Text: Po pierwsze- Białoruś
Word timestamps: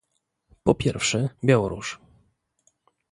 Po 0.63 0.75
pierwsze- 0.75 1.29
Białoruś 1.43 1.99